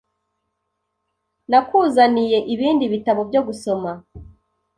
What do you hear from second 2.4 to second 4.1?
ibindi bitabo byo gusoma.